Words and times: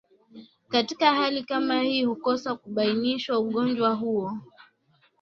katika 0.69 1.13
hali 1.15 1.43
kama 1.43 1.79
hii 1.81 2.03
hukosa 2.03 2.55
kubainishwa 2.55 3.39
Ugonjwa 3.39 3.93
huo 3.93 4.37